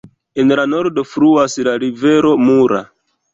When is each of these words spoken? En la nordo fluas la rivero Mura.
En 0.43 0.53
la 0.59 0.63
nordo 0.71 1.03
fluas 1.09 1.59
la 1.69 1.75
rivero 1.85 2.33
Mura. 2.47 2.83